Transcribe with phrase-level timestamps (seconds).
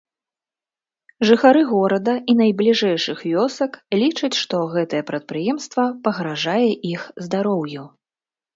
[1.29, 7.83] Жыхары горада і найбліжэйшых вёсак лічаць, што гэтае прадпрыемства пагражае іх здароўю.